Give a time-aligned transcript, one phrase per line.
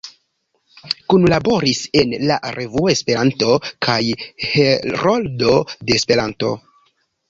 [1.13, 3.61] Kunlaboris en "La Revuo, Esperanto"
[3.91, 4.01] kaj
[4.49, 6.57] "Heroldo de Esperanto.